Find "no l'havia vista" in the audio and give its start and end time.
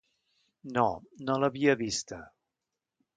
1.27-2.19